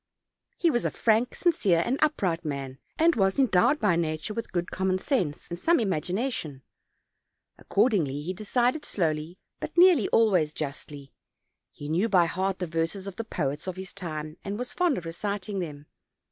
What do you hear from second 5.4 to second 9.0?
and some imagination: accordingly he decided